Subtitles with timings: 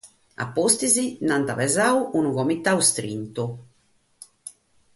[0.43, 0.95] A pustis
[1.25, 3.45] nch'ant ammaniadu unu comitadu istrintu.